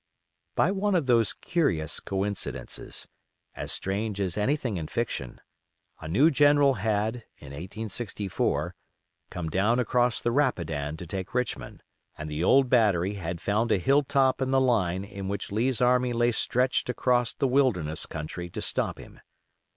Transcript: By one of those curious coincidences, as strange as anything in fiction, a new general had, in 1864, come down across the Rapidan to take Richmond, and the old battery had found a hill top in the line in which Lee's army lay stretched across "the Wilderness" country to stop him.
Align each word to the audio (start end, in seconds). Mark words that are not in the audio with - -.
By 0.55 0.71
one 0.71 0.95
of 0.95 1.05
those 1.05 1.31
curious 1.33 1.99
coincidences, 1.99 3.07
as 3.55 3.71
strange 3.71 4.19
as 4.19 4.35
anything 4.35 4.77
in 4.77 4.87
fiction, 4.87 5.39
a 5.99 6.07
new 6.07 6.31
general 6.31 6.73
had, 6.73 7.17
in 7.37 7.49
1864, 7.51 8.73
come 9.29 9.47
down 9.51 9.77
across 9.77 10.19
the 10.19 10.31
Rapidan 10.31 10.97
to 10.97 11.05
take 11.05 11.35
Richmond, 11.35 11.83
and 12.17 12.31
the 12.31 12.43
old 12.43 12.67
battery 12.67 13.13
had 13.13 13.39
found 13.39 13.71
a 13.71 13.77
hill 13.77 14.01
top 14.01 14.41
in 14.41 14.49
the 14.49 14.59
line 14.59 15.03
in 15.03 15.27
which 15.27 15.51
Lee's 15.51 15.81
army 15.81 16.13
lay 16.13 16.31
stretched 16.31 16.89
across 16.89 17.35
"the 17.35 17.47
Wilderness" 17.47 18.07
country 18.07 18.49
to 18.49 18.59
stop 18.63 18.97
him. 18.97 19.19